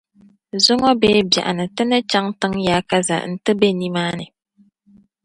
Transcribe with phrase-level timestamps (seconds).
[0.63, 4.25] Zuŋɔ bee biɛɣuni ti ni chaŋ tiŋ’ yaakaza nti be nimaani.